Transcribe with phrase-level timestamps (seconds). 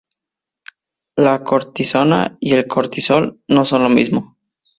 [1.15, 4.35] La cortisona y el cortisol no son lo mismo.